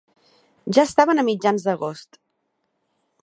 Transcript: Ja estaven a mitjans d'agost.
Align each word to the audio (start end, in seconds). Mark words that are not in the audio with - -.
Ja 0.77 0.85
estaven 0.91 1.23
a 1.23 1.27
mitjans 1.27 1.67
d'agost. 1.69 2.19